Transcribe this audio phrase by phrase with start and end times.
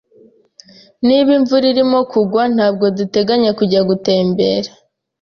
[1.07, 4.69] Niba imvura irimo kugwa, ntabwo duteganya kujya gutembera.